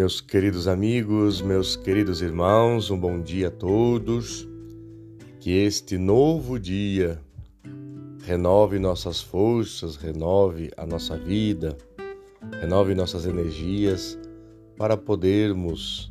Meus 0.00 0.18
queridos 0.18 0.66
amigos, 0.66 1.42
meus 1.42 1.76
queridos 1.76 2.22
irmãos, 2.22 2.90
um 2.90 2.98
bom 2.98 3.20
dia 3.20 3.48
a 3.48 3.50
todos. 3.50 4.48
Que 5.38 5.50
este 5.50 5.98
novo 5.98 6.58
dia 6.58 7.20
renove 8.24 8.78
nossas 8.78 9.20
forças, 9.20 9.96
renove 9.96 10.70
a 10.74 10.86
nossa 10.86 11.18
vida, 11.18 11.76
renove 12.62 12.94
nossas 12.94 13.26
energias 13.26 14.18
para 14.74 14.96
podermos 14.96 16.10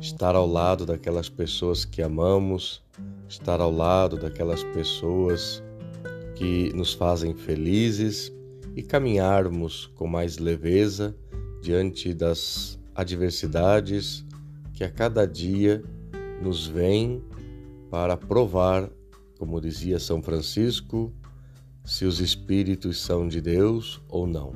estar 0.00 0.36
ao 0.36 0.46
lado 0.46 0.86
daquelas 0.86 1.28
pessoas 1.28 1.84
que 1.84 2.02
amamos, 2.02 2.84
estar 3.28 3.60
ao 3.60 3.72
lado 3.72 4.16
daquelas 4.16 4.62
pessoas 4.62 5.60
que 6.36 6.72
nos 6.72 6.94
fazem 6.94 7.34
felizes 7.34 8.32
e 8.76 8.82
caminharmos 8.84 9.90
com 9.96 10.06
mais 10.06 10.38
leveza 10.38 11.16
diante 11.60 12.14
das 12.14 12.78
adversidades 12.94 14.24
que 14.72 14.84
a 14.84 14.90
cada 14.90 15.26
dia 15.26 15.82
nos 16.42 16.66
vêm 16.66 17.22
para 17.90 18.16
provar, 18.16 18.90
como 19.38 19.60
dizia 19.60 19.98
São 19.98 20.22
Francisco, 20.22 21.12
se 21.84 22.04
os 22.04 22.20
espíritos 22.20 23.00
são 23.00 23.28
de 23.28 23.40
Deus 23.40 24.00
ou 24.08 24.26
não. 24.26 24.52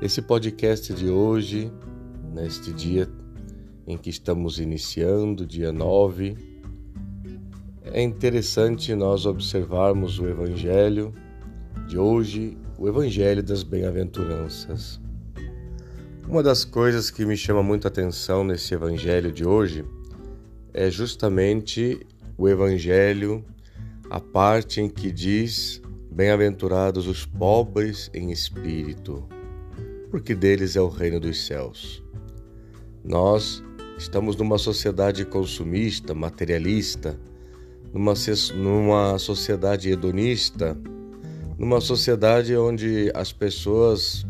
Esse 0.00 0.20
podcast 0.20 0.92
de 0.92 1.08
hoje, 1.08 1.70
neste 2.32 2.72
dia 2.72 3.08
em 3.86 3.96
que 3.96 4.10
estamos 4.10 4.58
iniciando, 4.58 5.46
dia 5.46 5.72
9, 5.72 6.36
é 7.84 8.02
interessante 8.02 8.94
nós 8.94 9.26
observarmos 9.26 10.18
o 10.18 10.26
Evangelho 10.26 11.12
de 11.86 11.98
hoje, 11.98 12.56
o 12.78 12.88
Evangelho 12.88 13.42
das 13.42 13.62
Bem-aventuranças. 13.62 15.00
Uma 16.26 16.42
das 16.42 16.64
coisas 16.64 17.10
que 17.10 17.26
me 17.26 17.36
chama 17.36 17.62
muita 17.62 17.88
atenção 17.88 18.42
nesse 18.42 18.72
Evangelho 18.72 19.30
de 19.30 19.46
hoje 19.46 19.84
é 20.72 20.90
justamente 20.90 22.00
o 22.38 22.48
Evangelho, 22.48 23.44
a 24.08 24.18
parte 24.18 24.80
em 24.80 24.88
que 24.88 25.12
diz: 25.12 25.82
Bem-aventurados 26.10 27.06
os 27.06 27.26
pobres 27.26 28.10
em 28.14 28.32
espírito, 28.32 29.22
porque 30.10 30.34
deles 30.34 30.76
é 30.76 30.80
o 30.80 30.88
reino 30.88 31.20
dos 31.20 31.46
céus. 31.46 32.02
Nós 33.04 33.62
estamos 33.98 34.34
numa 34.34 34.56
sociedade 34.56 35.26
consumista, 35.26 36.14
materialista, 36.14 37.20
numa, 37.92 38.14
numa 38.56 39.18
sociedade 39.18 39.90
hedonista, 39.90 40.74
numa 41.58 41.82
sociedade 41.82 42.56
onde 42.56 43.12
as 43.14 43.30
pessoas 43.30 44.26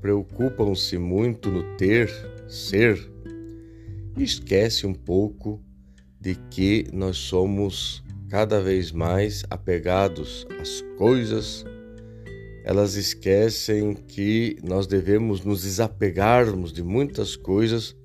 preocupam-se 0.00 0.98
muito 0.98 1.50
no 1.50 1.76
ter, 1.76 2.10
ser, 2.46 2.98
esquece 4.16 4.86
um 4.86 4.94
pouco 4.94 5.60
de 6.20 6.34
que 6.50 6.86
nós 6.92 7.16
somos 7.16 8.02
cada 8.28 8.60
vez 8.60 8.92
mais 8.92 9.44
apegados 9.48 10.46
às 10.60 10.82
coisas. 10.96 11.64
Elas 12.64 12.94
esquecem 12.96 13.94
que 13.94 14.56
nós 14.62 14.86
devemos 14.86 15.44
nos 15.44 15.62
desapegarmos 15.62 16.72
de 16.72 16.82
muitas 16.82 17.36
coisas 17.36 17.96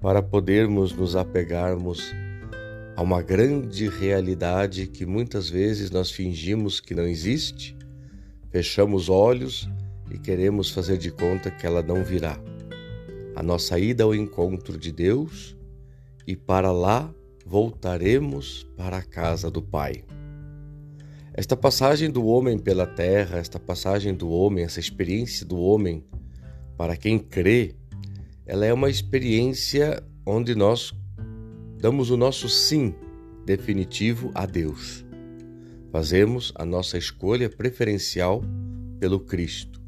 para 0.00 0.22
podermos 0.22 0.92
nos 0.92 1.14
apegarmos 1.14 2.12
a 2.96 3.02
uma 3.02 3.22
grande 3.22 3.88
realidade 3.88 4.86
que 4.86 5.06
muitas 5.06 5.48
vezes 5.48 5.90
nós 5.90 6.10
fingimos 6.10 6.80
que 6.80 6.94
não 6.94 7.06
existe, 7.06 7.76
fechamos 8.50 9.08
olhos 9.08 9.68
e 10.10 10.18
queremos 10.18 10.70
fazer 10.70 10.98
de 10.98 11.10
conta 11.10 11.50
que 11.50 11.66
ela 11.66 11.82
não 11.82 12.04
virá. 12.04 12.38
A 13.34 13.42
nossa 13.42 13.78
ida 13.78 14.04
ao 14.04 14.14
encontro 14.14 14.76
de 14.76 14.92
Deus 14.92 15.56
e 16.26 16.36
para 16.36 16.72
lá 16.72 17.12
voltaremos 17.46 18.66
para 18.76 18.98
a 18.98 19.02
casa 19.02 19.50
do 19.50 19.62
Pai. 19.62 20.04
Esta 21.32 21.56
passagem 21.56 22.10
do 22.10 22.26
homem 22.26 22.58
pela 22.58 22.86
terra, 22.86 23.38
esta 23.38 23.58
passagem 23.58 24.14
do 24.14 24.28
homem, 24.30 24.64
essa 24.64 24.80
experiência 24.80 25.46
do 25.46 25.58
homem, 25.58 26.04
para 26.76 26.96
quem 26.96 27.18
crê, 27.18 27.74
ela 28.44 28.66
é 28.66 28.72
uma 28.72 28.90
experiência 28.90 30.02
onde 30.26 30.54
nós 30.54 30.92
damos 31.78 32.10
o 32.10 32.16
nosso 32.16 32.48
sim 32.48 32.94
definitivo 33.46 34.30
a 34.34 34.44
Deus. 34.44 35.04
Fazemos 35.90 36.52
a 36.56 36.64
nossa 36.64 36.98
escolha 36.98 37.48
preferencial 37.48 38.42
pelo 38.98 39.20
Cristo. 39.20 39.79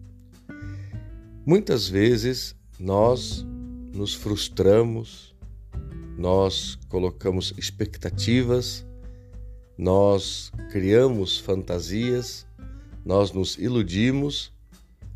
Muitas 1.44 1.88
vezes 1.88 2.54
nós 2.78 3.44
nos 3.92 4.14
frustramos, 4.14 5.34
nós 6.16 6.78
colocamos 6.88 7.53
expectativas, 7.58 8.86
nós 9.76 10.53
criamos 10.70 11.38
fantasias, 11.38 12.47
nós 13.04 13.32
nos 13.32 13.58
iludimos 13.58 14.53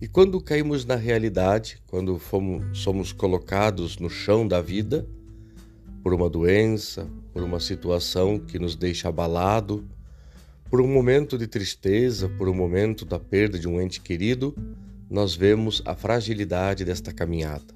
e 0.00 0.08
quando 0.08 0.40
caímos 0.40 0.84
na 0.84 0.96
realidade, 0.96 1.80
quando 1.86 2.18
fomos, 2.18 2.76
somos 2.76 3.12
colocados 3.12 3.96
no 3.98 4.10
chão 4.10 4.48
da 4.48 4.60
vida 4.60 5.06
por 6.02 6.12
uma 6.12 6.28
doença, 6.28 7.08
por 7.32 7.44
uma 7.44 7.60
situação 7.60 8.36
que 8.36 8.58
nos 8.58 8.74
deixa 8.74 9.10
abalado, 9.10 9.88
por 10.68 10.80
um 10.80 10.88
momento 10.92 11.38
de 11.38 11.46
tristeza, 11.46 12.28
por 12.28 12.48
um 12.48 12.54
momento 12.54 13.04
da 13.04 13.20
perda 13.20 13.60
de 13.60 13.68
um 13.68 13.80
ente 13.80 14.00
querido, 14.00 14.52
nós 15.08 15.34
vemos 15.34 15.82
a 15.84 15.94
fragilidade 15.94 16.84
desta 16.84 17.12
caminhada. 17.12 17.74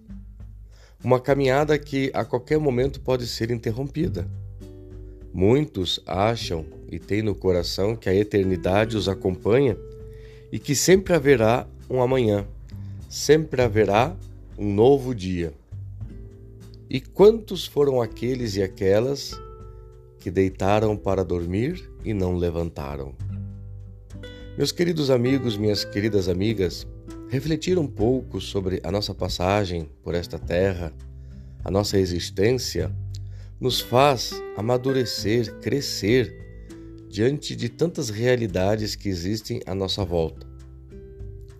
Uma 1.02 1.20
caminhada 1.20 1.78
que 1.78 2.10
a 2.12 2.24
qualquer 2.24 2.58
momento 2.58 3.00
pode 3.00 3.26
ser 3.26 3.50
interrompida. 3.50 4.28
Muitos 5.32 6.00
acham 6.06 6.66
e 6.90 6.98
têm 6.98 7.22
no 7.22 7.34
coração 7.34 7.94
que 7.94 8.08
a 8.08 8.14
eternidade 8.14 8.96
os 8.96 9.08
acompanha 9.08 9.76
e 10.52 10.58
que 10.58 10.74
sempre 10.74 11.14
haverá 11.14 11.66
um 11.88 12.02
amanhã, 12.02 12.46
sempre 13.08 13.62
haverá 13.62 14.14
um 14.58 14.74
novo 14.74 15.14
dia. 15.14 15.54
E 16.88 17.00
quantos 17.00 17.64
foram 17.64 18.02
aqueles 18.02 18.56
e 18.56 18.62
aquelas 18.62 19.32
que 20.18 20.30
deitaram 20.30 20.96
para 20.96 21.24
dormir 21.24 21.88
e 22.04 22.12
não 22.12 22.34
levantaram? 22.34 23.14
Meus 24.58 24.72
queridos 24.72 25.08
amigos, 25.08 25.56
minhas 25.56 25.84
queridas 25.84 26.28
amigas, 26.28 26.86
refletir 27.30 27.78
um 27.78 27.86
pouco 27.86 28.40
sobre 28.40 28.80
a 28.82 28.90
nossa 28.90 29.14
passagem 29.14 29.88
por 30.02 30.16
esta 30.16 30.36
terra, 30.36 30.92
a 31.64 31.70
nossa 31.70 31.96
existência, 31.96 32.92
nos 33.60 33.80
faz 33.80 34.32
amadurecer, 34.56 35.54
crescer 35.60 36.36
diante 37.08 37.54
de 37.54 37.68
tantas 37.68 38.10
realidades 38.10 38.96
que 38.96 39.08
existem 39.08 39.60
à 39.64 39.76
nossa 39.76 40.04
volta. 40.04 40.44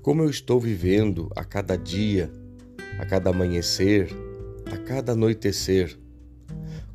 Como 0.03 0.23
eu 0.23 0.31
estou 0.31 0.59
vivendo 0.59 1.31
a 1.37 1.45
cada 1.45 1.77
dia, 1.77 2.33
a 2.99 3.07
cada 3.07 3.31
amanhecer, 3.31 4.09
a 4.73 4.77
cada 4.77 5.13
anoitecer, 5.13 5.97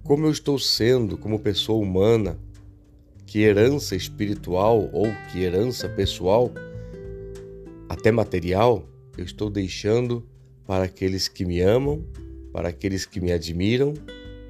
como 0.03 0.25
eu 0.25 0.31
estou 0.31 0.59
sendo 0.59 1.17
como 1.17 1.39
pessoa 1.39 1.81
humana, 1.81 2.37
que 3.25 3.39
herança 3.39 3.95
espiritual 3.95 4.89
ou 4.91 5.07
que 5.31 5.43
herança 5.43 5.87
pessoal 5.87 6.51
até 7.87 8.11
material, 8.11 8.87
eu 9.17 9.23
estou 9.23 9.49
deixando 9.49 10.27
para 10.65 10.85
aqueles 10.85 11.27
que 11.27 11.45
me 11.45 11.61
amam, 11.61 12.03
para 12.51 12.69
aqueles 12.69 13.05
que 13.05 13.19
me 13.19 13.31
admiram, 13.31 13.93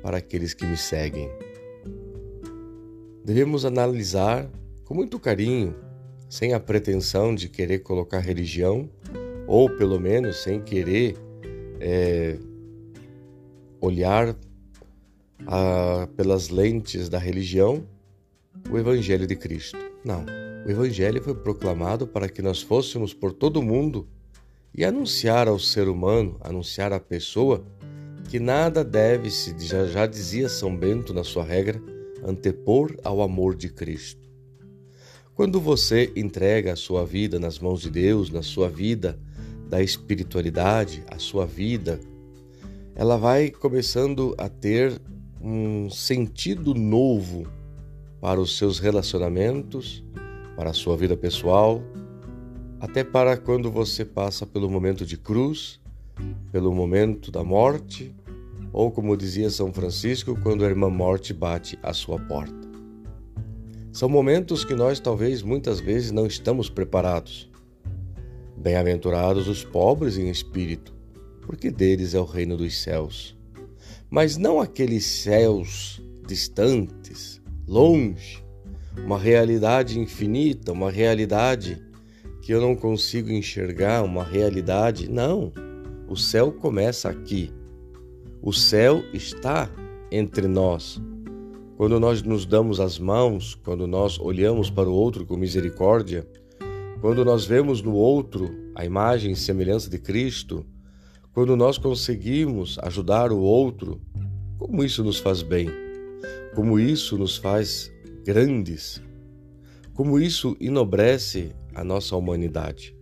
para 0.02 0.18
aqueles 0.18 0.54
que 0.54 0.66
me 0.66 0.78
seguem. 0.78 1.30
Devemos 3.24 3.66
analisar 3.66 4.50
com 4.86 4.94
muito 4.94 5.20
carinho, 5.20 5.76
sem 6.30 6.54
a 6.54 6.60
pretensão 6.60 7.34
de 7.34 7.50
querer 7.50 7.80
colocar 7.80 8.20
religião, 8.20 8.90
ou 9.48 9.70
pelo 9.70 10.00
menos 10.00 10.38
sem 10.38 10.62
querer 10.62 11.16
é, 11.80 12.38
olhar 13.82 14.36
a, 15.48 16.08
pelas 16.16 16.50
lentes 16.50 17.10
da 17.10 17.20
religião, 17.20 17.84
o 18.70 18.78
Evangelho 18.78 19.28
de 19.28 19.36
Cristo. 19.36 19.78
Não. 20.04 20.26
O 20.66 20.72
Evangelho 20.72 21.22
foi 21.22 21.36
proclamado 21.36 22.08
para 22.08 22.28
que 22.28 22.42
nós 22.42 22.60
fôssemos 22.60 23.14
por 23.14 23.32
todo 23.32 23.58
o 23.58 23.64
mundo 23.64 24.08
e 24.74 24.84
anunciar 24.84 25.48
ao 25.48 25.60
ser 25.60 25.88
humano, 25.88 26.38
anunciar 26.42 26.92
à 26.92 27.00
pessoa, 27.00 27.64
que 28.30 28.40
nada 28.40 28.84
deve-se, 28.84 29.56
já, 29.60 29.86
já 29.86 30.08
dizia 30.08 30.50
São 30.50 30.76
Bento 30.76 31.14
na 31.14 31.24
sua 31.24 31.44
regra, 31.44 31.80
antepor 32.26 32.98
ao 33.04 33.22
amor 33.22 33.56
de 33.56 33.70
Cristo. 33.70 34.28
Quando 35.36 35.62
você 35.62 36.12
entrega 36.16 36.74
a 36.74 36.76
sua 36.76 37.06
vida 37.06 37.40
nas 37.40 37.60
mãos 37.60 37.82
de 37.82 37.92
Deus, 37.92 38.32
na 38.32 38.42
sua 38.42 38.68
vida 38.68 39.20
da 39.70 39.84
espiritualidade, 39.84 41.04
a 41.08 41.20
sua 41.20 41.46
vida, 41.46 42.00
ela 42.96 43.18
vai 43.18 43.52
começando 43.52 44.34
a 44.36 44.50
ter 44.50 45.00
um 45.40 45.92
sentido 45.92 46.74
novo 46.74 47.46
para 48.20 48.42
os 48.42 48.58
seus 48.58 48.80
relacionamentos, 48.80 50.04
para 50.56 50.70
a 50.70 50.74
sua 50.74 50.96
vida 50.96 51.18
pessoal, 51.18 51.82
até 52.80 53.04
para 53.04 53.36
quando 53.38 53.72
você 53.72 54.06
passa 54.06 54.46
pelo 54.46 54.70
momento 54.70 55.06
de 55.06 55.18
cruz, 55.18 55.80
pelo 56.52 56.74
momento 56.74 57.32
da 57.32 57.44
morte, 57.44 58.16
ou 58.72 58.92
como 58.92 59.16
dizia 59.16 59.50
São 59.50 59.74
Francisco, 59.74 60.38
quando 60.42 60.64
a 60.64 60.68
irmã 60.68 60.90
morte 60.90 61.34
bate 61.34 61.80
à 61.82 61.94
sua 61.94 62.20
porta. 62.20 62.66
São 63.92 64.10
momentos 64.10 64.66
que 64.66 64.76
nós 64.76 65.00
talvez 65.00 65.42
muitas 65.42 65.80
vezes 65.80 66.12
não 66.12 66.28
estamos 66.28 66.70
preparados. 66.70 67.50
Bem-aventurados 68.58 69.48
os 69.48 69.64
pobres 69.64 70.18
em 70.18 70.30
espírito, 70.30 70.94
porque 71.42 71.72
deles 71.72 72.14
é 72.14 72.20
o 72.20 72.26
reino 72.26 72.58
dos 72.58 72.82
céus. 72.82 73.38
Mas 74.10 74.36
não 74.36 74.60
aqueles 74.60 75.06
céus 75.06 76.02
distantes, 76.28 77.42
longe, 77.66 78.45
uma 79.04 79.18
realidade 79.18 80.00
infinita, 80.00 80.72
uma 80.72 80.92
realidade 80.92 81.82
que 82.42 82.54
eu 82.54 82.62
não 82.62 82.76
consigo 82.76 83.32
enxergar, 83.32 84.04
uma 84.04 84.24
realidade. 84.24 85.10
Não. 85.10 85.52
O 86.08 86.16
céu 86.16 86.52
começa 86.52 87.10
aqui. 87.10 87.52
O 88.42 88.54
céu 88.54 89.04
está 89.14 89.70
entre 90.12 90.48
nós. 90.48 91.02
Quando 91.78 92.00
nós 92.00 92.22
nos 92.22 92.46
damos 92.46 92.80
as 92.80 93.00
mãos, 93.00 93.56
quando 93.56 93.88
nós 93.88 94.20
olhamos 94.20 94.70
para 94.70 94.88
o 94.88 94.94
outro 94.94 95.26
com 95.26 95.36
misericórdia, 95.36 96.26
quando 97.02 97.26
nós 97.26 97.46
vemos 97.46 97.82
no 97.82 97.94
outro 97.94 98.50
a 98.76 98.86
imagem 98.86 99.32
e 99.32 99.36
semelhança 99.36 99.90
de 99.90 99.98
Cristo, 99.98 100.66
quando 101.34 101.56
nós 101.56 101.78
conseguimos 101.78 102.78
ajudar 102.80 103.32
o 103.32 103.40
outro, 103.40 104.00
como 104.58 104.84
isso 104.84 105.04
nos 105.04 105.20
faz 105.20 105.42
bem, 105.42 105.70
como 106.54 106.80
isso 106.80 107.18
nos 107.18 107.36
faz 107.36 107.92
grandes, 108.26 109.00
como 109.94 110.20
isso 110.20 110.58
enobrece 110.60 111.52
a 111.76 111.84
nossa 111.84 112.16
humanidade. 112.16 112.98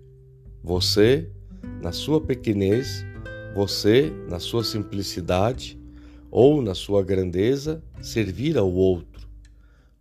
Você, 0.61 1.31
na 1.81 1.93
sua 1.93 2.19
pequenez, 2.19 3.05
você, 3.55 4.11
na 4.29 4.37
sua 4.37 4.65
simplicidade 4.65 5.79
ou 6.29 6.61
na 6.61 6.75
sua 6.75 7.01
grandeza, 7.01 7.81
servir 8.01 8.57
ao 8.57 8.69
outro, 8.69 9.25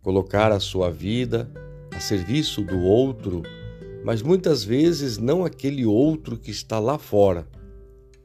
colocar 0.01 0.51
a 0.51 0.59
sua 0.59 0.91
vida 0.91 1.49
a 1.95 2.01
serviço 2.01 2.61
do 2.61 2.81
outro, 2.81 3.43
mas 4.03 4.21
muitas 4.21 4.61
vezes 4.61 5.17
não 5.17 5.45
aquele 5.45 5.85
outro 5.85 6.37
que 6.37 6.51
está 6.51 6.79
lá 6.79 6.97
fora. 6.97 7.47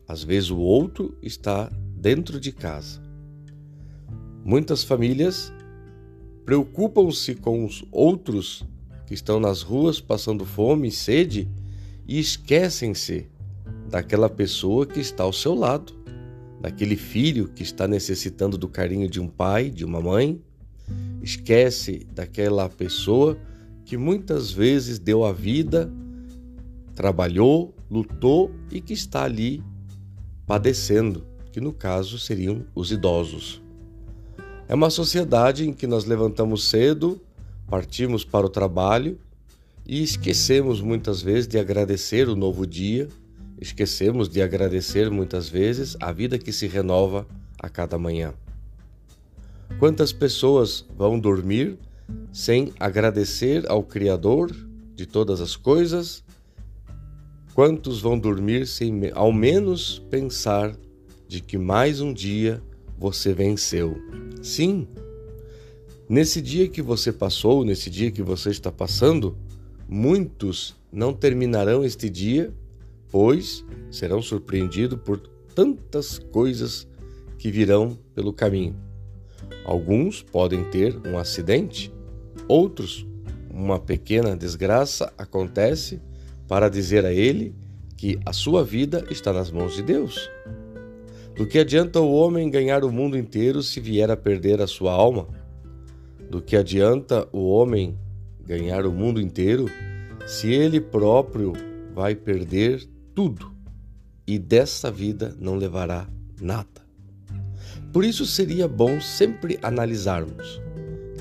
Às 0.09 0.25
vezes 0.25 0.51
o 0.51 0.59
outro 0.59 1.17
está 1.23 1.71
dentro 1.94 2.41
de 2.41 2.51
casa. 2.51 3.01
Muitas 4.44 4.83
famílias 4.83 5.53
preocupam-se 6.49 7.35
com 7.35 7.62
os 7.62 7.85
outros 7.93 8.65
que 9.06 9.12
estão 9.12 9.39
nas 9.39 9.61
ruas 9.61 10.00
passando 10.00 10.47
fome 10.47 10.89
e 10.89 10.91
sede 10.91 11.47
e 12.06 12.19
esquecem-se 12.19 13.27
daquela 13.91 14.31
pessoa 14.31 14.87
que 14.87 14.99
está 14.99 15.25
ao 15.25 15.33
seu 15.35 15.55
lado, 15.55 15.93
daquele 16.59 16.97
filho 16.97 17.49
que 17.49 17.62
está 17.62 17.87
necessitando 17.87 18.56
do 18.56 18.67
carinho 18.67 19.11
de 19.11 19.21
um 19.21 19.29
pai, 19.29 19.69
de 19.69 19.85
uma 19.85 20.00
mãe. 20.00 20.41
Esquece 21.23 22.06
daquela 22.15 22.67
pessoa 22.67 23.37
que 23.85 23.99
muitas 23.99 24.51
vezes 24.51 24.99
deu 24.99 25.27
a 25.27 25.35
vida, 25.35 25.93
trabalhou, 26.94 27.75
lutou 27.91 28.51
e 28.73 28.81
que 28.81 28.94
está 28.94 29.25
ali 29.25 29.62
padecendo, 30.47 31.27
que 31.53 31.61
no 31.61 31.75
caso 31.75 32.19
seriam 32.19 32.65
os 32.75 32.91
idosos. 32.91 33.68
É 34.69 34.75
uma 34.75 34.91
sociedade 34.91 35.67
em 35.67 35.73
que 35.73 35.87
nós 35.87 36.05
levantamos 36.05 36.69
cedo, 36.69 37.20
Partimos 37.69 38.25
para 38.25 38.47
o 38.47 38.49
trabalho 38.49 39.19
e 39.87 40.03
esquecemos 40.03 40.81
muitas 40.81 41.20
vezes 41.20 41.47
de 41.47 41.59
agradecer 41.59 42.26
o 42.26 42.35
novo 42.35 42.67
dia, 42.67 43.09
esquecemos 43.61 44.26
de 44.26 44.41
agradecer 44.41 45.11
muitas 45.11 45.50
vezes 45.50 45.94
a 46.00 46.11
vida 46.11 46.38
que 46.38 46.50
se 46.50 46.67
renova 46.67 47.26
a 47.59 47.69
cada 47.69 47.99
manhã. 47.99 48.32
Quantas 49.79 50.15
pessoas 50.15 50.82
vão 50.97 51.20
dormir 51.20 51.79
sem 52.32 52.73
agradecer 52.81 53.70
ao 53.70 53.82
Criador 53.82 54.50
de 54.94 55.05
todas 55.05 55.43
as 55.43 55.56
coisas? 55.56 56.25
Quantos 57.55 58.00
vão 58.00 58.19
dormir 58.19 58.67
sem 58.67 59.11
ao 59.12 59.31
menos 59.31 59.99
pensar 60.11 60.75
de 61.26 61.43
que 61.43 61.59
mais 61.59 62.00
um 62.00 62.15
dia 62.15 62.62
você 62.99 63.35
venceu? 63.35 63.94
Sim, 64.43 64.87
Nesse 66.08 66.40
dia 66.40 66.67
que 66.67 66.81
você 66.81 67.12
passou, 67.12 67.62
nesse 67.62 67.90
dia 67.90 68.11
que 68.11 68.23
você 68.23 68.49
está 68.49 68.73
passando, 68.73 69.37
muitos 69.87 70.75
não 70.90 71.12
terminarão 71.12 71.85
este 71.85 72.08
dia, 72.08 72.50
pois 73.11 73.62
serão 73.90 74.23
surpreendidos 74.23 74.99
por 75.05 75.19
tantas 75.55 76.19
coisas 76.19 76.88
que 77.37 77.50
virão 77.50 77.99
pelo 78.14 78.32
caminho. 78.32 78.75
Alguns 79.67 80.23
podem 80.23 80.64
ter 80.70 80.96
um 81.06 81.19
acidente, 81.19 81.93
outros, 82.49 83.06
uma 83.52 83.79
pequena 83.79 84.34
desgraça 84.34 85.12
acontece 85.19 86.00
para 86.46 86.70
dizer 86.70 87.05
a 87.05 87.12
ele 87.12 87.55
que 87.99 88.19
a 88.25 88.32
sua 88.32 88.64
vida 88.64 89.05
está 89.11 89.31
nas 89.31 89.50
mãos 89.50 89.75
de 89.75 89.82
Deus. 89.82 90.31
Do 91.38 91.46
que 91.46 91.61
adianta 91.61 92.00
o 92.00 92.12
homem 92.14 92.50
ganhar 92.50 92.82
o 92.82 92.90
mundo 92.90 93.17
inteiro 93.17 93.62
se 93.62 93.79
vier 93.79 94.11
a 94.11 94.17
perder 94.17 94.61
a 94.61 94.67
sua 94.67 94.90
alma? 94.90 95.29
Do 96.29 96.43
que 96.43 96.56
adianta 96.56 97.29
o 97.31 97.49
homem 97.50 97.96
ganhar 98.44 98.85
o 98.85 98.90
mundo 98.90 99.20
inteiro 99.20 99.67
se 100.26 100.52
ele 100.52 100.81
próprio 100.81 101.52
vai 101.94 102.17
perder 102.17 102.85
tudo 103.14 103.52
e 104.26 104.37
dessa 104.37 104.90
vida 104.90 105.32
não 105.38 105.55
levará 105.55 106.08
nada? 106.40 106.82
Por 107.93 108.05
isso 108.05 108.26
seria 108.26 108.67
bom 108.67 109.00
sempre 109.00 109.61
analisarmos 109.62 110.61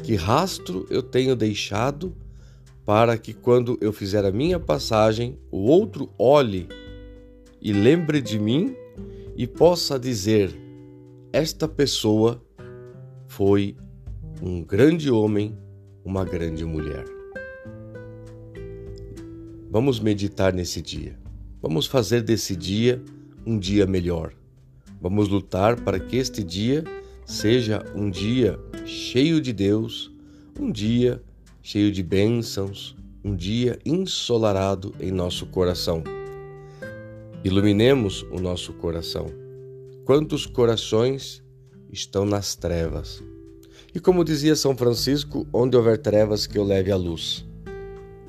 que 0.03 0.15
rastro 0.15 0.87
eu 0.89 1.03
tenho 1.03 1.35
deixado 1.35 2.11
para 2.83 3.19
que 3.19 3.33
quando 3.35 3.77
eu 3.79 3.93
fizer 3.93 4.25
a 4.25 4.31
minha 4.31 4.59
passagem, 4.59 5.37
o 5.51 5.67
outro 5.67 6.09
olhe 6.17 6.67
e 7.61 7.71
lembre 7.71 8.19
de 8.19 8.39
mim 8.39 8.75
e 9.37 9.45
possa 9.45 9.99
dizer: 9.99 10.51
esta 11.31 11.67
pessoa 11.67 12.43
foi 13.27 13.77
um 14.41 14.63
grande 14.63 15.11
homem, 15.11 15.55
uma 16.03 16.25
grande 16.25 16.65
mulher. 16.65 17.05
Vamos 19.69 19.99
meditar 19.99 20.51
nesse 20.51 20.81
dia. 20.81 21.17
Vamos 21.61 21.85
fazer 21.85 22.21
desse 22.23 22.55
dia 22.55 23.03
um 23.45 23.59
dia 23.59 23.85
melhor. 23.85 24.33
Vamos 24.99 25.27
lutar 25.27 25.79
para 25.81 25.99
que 25.99 26.17
este 26.17 26.43
dia 26.43 26.83
seja 27.25 27.85
um 27.93 28.09
dia 28.09 28.59
cheio 28.85 29.39
de 29.39 29.53
Deus, 29.53 30.11
um 30.59 30.71
dia 30.71 31.21
cheio 31.61 31.91
de 31.91 32.01
bênçãos, 32.01 32.95
um 33.23 33.35
dia 33.35 33.77
ensolarado 33.85 34.95
em 34.99 35.11
nosso 35.11 35.45
coração. 35.47 36.16
Iluminemos 37.43 38.23
o 38.31 38.39
nosso 38.39 38.73
coração. 38.73 39.27
Quantos 40.05 40.47
corações 40.47 41.43
estão 41.91 42.25
nas 42.25 42.55
trevas? 42.55 43.23
E 43.93 43.99
como 43.99 44.25
dizia 44.25 44.55
São 44.55 44.75
Francisco, 44.75 45.47
onde 45.53 45.77
houver 45.77 45.99
trevas, 45.99 46.47
que 46.47 46.57
eu 46.57 46.63
leve 46.63 46.91
a 46.91 46.95
luz. 46.95 47.45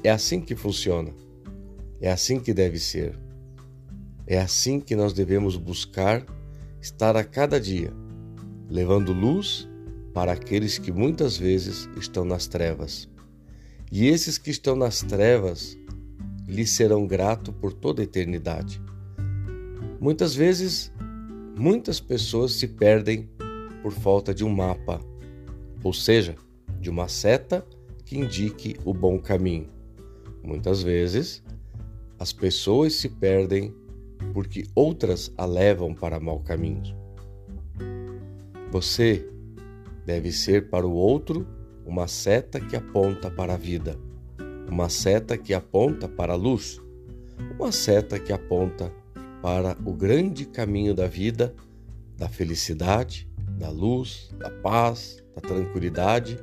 É 0.04 0.10
assim 0.10 0.42
que 0.42 0.54
funciona. 0.54 1.10
É 2.02 2.12
assim 2.12 2.38
que 2.38 2.52
deve 2.52 2.78
ser. 2.78 3.18
É 4.26 4.38
assim 4.38 4.78
que 4.78 4.94
nós 4.94 5.14
devemos 5.14 5.56
buscar 5.56 6.24
estar 6.78 7.16
a 7.16 7.24
cada 7.24 7.58
dia, 7.58 7.92
levando 8.68 9.12
luz 9.14 9.66
para 10.12 10.32
aqueles 10.32 10.76
que 10.76 10.92
muitas 10.92 11.38
vezes 11.38 11.88
estão 11.96 12.26
nas 12.26 12.46
trevas. 12.46 13.08
E 13.90 14.06
esses 14.06 14.36
que 14.36 14.50
estão 14.50 14.76
nas 14.76 15.00
trevas 15.00 15.78
lhes 16.46 16.70
serão 16.70 17.06
gratos 17.06 17.54
por 17.58 17.72
toda 17.72 18.02
a 18.02 18.04
eternidade. 18.04 18.80
Muitas 20.00 20.34
vezes, 20.34 20.92
muitas 21.56 22.00
pessoas 22.00 22.52
se 22.52 22.68
perdem 22.68 23.28
por 23.82 23.92
falta 23.92 24.34
de 24.34 24.44
um 24.44 24.50
mapa 24.50 25.00
ou 25.82 25.92
seja, 25.92 26.34
de 26.80 26.90
uma 26.90 27.08
seta 27.08 27.64
que 28.04 28.18
indique 28.18 28.76
o 28.84 28.92
bom 28.92 29.18
caminho. 29.18 29.68
Muitas 30.42 30.82
vezes, 30.82 31.42
as 32.18 32.32
pessoas 32.32 32.94
se 32.94 33.08
perdem 33.08 33.74
porque 34.32 34.66
outras 34.74 35.32
a 35.36 35.44
levam 35.44 35.94
para 35.94 36.18
mau 36.18 36.40
caminho. 36.40 36.96
Você 38.70 39.28
deve 40.04 40.32
ser 40.32 40.68
para 40.68 40.86
o 40.86 40.92
outro 40.92 41.46
uma 41.86 42.06
seta 42.06 42.60
que 42.60 42.76
aponta 42.76 43.30
para 43.30 43.54
a 43.54 43.56
vida, 43.56 43.96
uma 44.68 44.88
seta 44.88 45.38
que 45.38 45.54
aponta 45.54 46.08
para 46.08 46.32
a 46.32 46.36
luz, 46.36 46.80
uma 47.58 47.72
seta 47.72 48.18
que 48.18 48.32
aponta 48.32 48.92
para 49.42 49.76
o 49.84 49.92
grande 49.92 50.44
caminho 50.44 50.94
da 50.94 51.06
vida, 51.06 51.54
da 52.16 52.28
felicidade, 52.28 53.28
da 53.58 53.70
luz, 53.70 54.30
da 54.38 54.50
paz, 54.50 55.22
da 55.34 55.40
tranquilidade, 55.40 56.38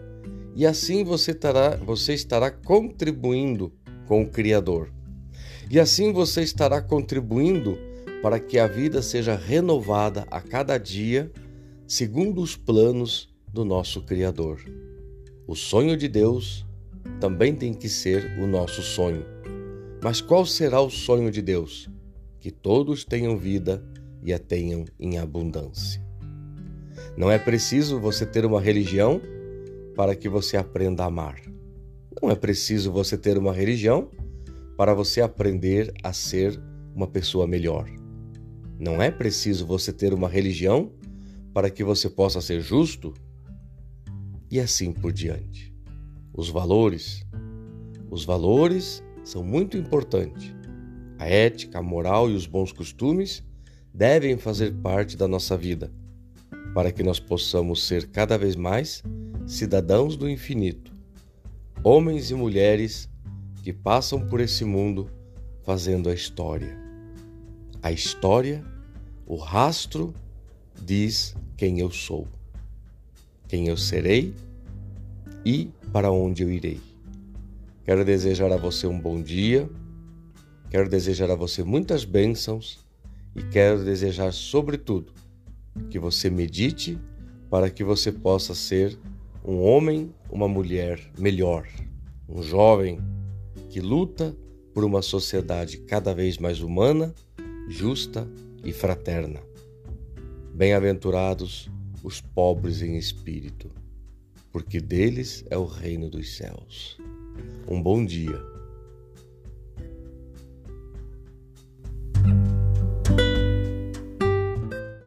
e 0.55 0.65
assim 0.65 1.03
você 1.03 1.31
estará, 1.31 1.75
você 1.75 2.13
estará 2.13 2.49
contribuindo 2.49 3.73
com 4.07 4.21
o 4.21 4.29
Criador. 4.29 4.89
E 5.69 5.79
assim 5.79 6.13
você 6.13 6.41
estará 6.41 6.81
contribuindo 6.81 7.77
para 8.21 8.39
que 8.39 8.57
a 8.57 8.67
vida 8.67 9.01
seja 9.01 9.35
renovada 9.35 10.25
a 10.31 10.39
cada 10.39 10.77
dia, 10.77 11.31
segundo 11.85 12.41
os 12.41 12.55
planos 12.55 13.29
do 13.51 13.65
nosso 13.65 14.01
Criador. 14.01 14.59
O 15.47 15.55
sonho 15.55 15.97
de 15.97 16.07
Deus 16.07 16.65
também 17.19 17.53
tem 17.53 17.73
que 17.73 17.89
ser 17.89 18.39
o 18.39 18.47
nosso 18.47 18.81
sonho. 18.81 19.25
Mas 20.03 20.21
qual 20.21 20.45
será 20.45 20.81
o 20.81 20.89
sonho 20.89 21.29
de 21.29 21.41
Deus? 21.41 21.89
Que 22.45 22.51
todos 22.51 23.03
tenham 23.03 23.35
vida 23.35 23.83
e 24.21 24.31
a 24.31 24.37
tenham 24.37 24.85
em 24.99 25.17
abundância. 25.17 25.99
Não 27.17 27.31
é 27.31 27.39
preciso 27.39 27.99
você 27.99 28.23
ter 28.23 28.45
uma 28.45 28.61
religião 28.61 29.19
para 29.95 30.15
que 30.15 30.29
você 30.29 30.55
aprenda 30.55 31.01
a 31.01 31.07
amar. 31.07 31.41
Não 32.21 32.29
é 32.29 32.35
preciso 32.35 32.91
você 32.91 33.17
ter 33.17 33.35
uma 33.35 33.51
religião 33.51 34.11
para 34.77 34.93
você 34.93 35.21
aprender 35.21 35.91
a 36.03 36.13
ser 36.13 36.61
uma 36.93 37.07
pessoa 37.07 37.47
melhor. 37.47 37.89
Não 38.77 39.01
é 39.01 39.09
preciso 39.09 39.65
você 39.65 39.91
ter 39.91 40.13
uma 40.13 40.29
religião 40.29 40.91
para 41.51 41.71
que 41.71 41.83
você 41.83 42.11
possa 42.11 42.41
ser 42.41 42.61
justo 42.61 43.11
e 44.51 44.59
assim 44.59 44.91
por 44.91 45.11
diante. 45.11 45.73
Os 46.31 46.47
valores, 46.47 47.25
os 48.07 48.23
valores 48.23 49.03
são 49.23 49.43
muito 49.43 49.75
importantes. 49.75 50.53
A 51.17 51.27
ética, 51.27 51.79
a 51.79 51.81
moral 51.81 52.29
e 52.29 52.33
os 52.33 52.45
bons 52.45 52.71
costumes 52.71 53.43
devem 53.93 54.37
fazer 54.37 54.73
parte 54.73 55.15
da 55.15 55.27
nossa 55.27 55.55
vida, 55.55 55.91
para 56.73 56.91
que 56.91 57.03
nós 57.03 57.19
possamos 57.19 57.83
ser 57.83 58.07
cada 58.07 58.37
vez 58.37 58.55
mais 58.55 59.01
cidadãos 59.47 60.17
do 60.17 60.29
infinito, 60.29 60.91
homens 61.83 62.31
e 62.31 62.35
mulheres 62.35 63.09
que 63.63 63.71
passam 63.71 64.27
por 64.27 64.41
esse 64.41 64.65
mundo 64.65 65.09
fazendo 65.63 66.09
a 66.09 66.13
história. 66.13 66.77
A 67.81 67.91
história, 67.91 68.63
o 69.25 69.35
rastro, 69.35 70.13
diz 70.83 71.35
quem 71.55 71.79
eu 71.79 71.89
sou, 71.89 72.27
quem 73.47 73.67
eu 73.67 73.77
serei 73.77 74.33
e 75.45 75.69
para 75.93 76.11
onde 76.11 76.43
eu 76.43 76.51
irei. 76.51 76.81
Quero 77.85 78.03
desejar 78.03 78.51
a 78.51 78.57
você 78.57 78.87
um 78.87 78.99
bom 78.99 79.21
dia, 79.21 79.69
quero 80.69 80.89
desejar 80.89 81.29
a 81.31 81.35
você 81.35 81.63
muitas 81.63 82.03
bênçãos 82.05 82.79
e 83.35 83.43
quero 83.43 83.83
desejar, 83.83 84.31
sobretudo, 84.31 85.13
que 85.89 85.99
você 85.99 86.29
medite 86.29 86.97
para 87.49 87.69
que 87.69 87.83
você 87.83 88.11
possa 88.11 88.55
ser 88.55 88.97
um 89.43 89.61
homem, 89.61 90.11
uma 90.29 90.47
mulher 90.47 90.99
melhor, 91.17 91.67
um 92.27 92.41
jovem 92.41 92.99
que 93.69 93.79
luta 93.79 94.35
por 94.73 94.83
uma 94.83 95.01
sociedade 95.01 95.77
cada 95.77 96.13
vez 96.13 96.37
mais 96.37 96.61
humana, 96.61 97.13
justa 97.67 98.27
e 98.63 98.73
fraterna. 98.73 99.41
Bem-aventurados 100.53 101.69
os 102.03 102.21
pobres 102.21 102.81
em 102.81 102.97
espírito, 102.97 103.69
porque 104.51 104.79
deles 104.79 105.43
é 105.49 105.57
o 105.57 105.65
reino 105.65 106.09
dos 106.09 106.37
céus. 106.37 106.97
Um 107.67 107.81
bom 107.81 108.05
dia 108.05 108.54